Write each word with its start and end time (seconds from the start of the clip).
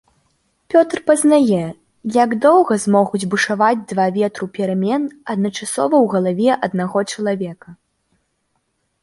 Пётр 0.73 0.99
пазнае, 1.09 1.59
як 2.23 2.31
доўга 2.45 2.77
змогуць 2.85 3.21
бушаваць 3.33 3.87
два 3.93 4.07
ветру 4.17 4.45
перамен 4.57 5.07
адначасова 5.35 5.95
ў 6.03 6.05
галаве 6.17 6.51
аднаго 6.71 6.99
чалавека. 7.13 7.69